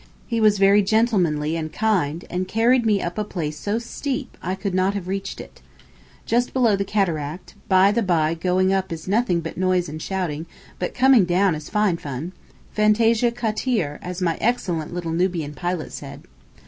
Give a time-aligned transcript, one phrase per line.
[0.25, 4.55] He was very gentlemanly and kind and carried me up a place so steep I
[4.55, 5.61] could not have reached it.
[6.25, 10.47] Just below the cataract—by the by going up is nothing but noise and shouting,
[10.79, 16.23] but coming down is fine fun—Fantasia khateer as my excellent little Nubian pilot said.